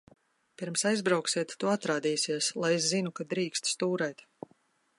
Pirms 0.59 0.83
aizbrauksiet, 0.91 1.53
tu 1.63 1.69
atrādīsies, 1.73 2.49
lai 2.65 2.73
zinu, 2.89 3.15
ka 3.21 3.29
drīksti 3.35 3.75
stūrēt. 3.77 4.25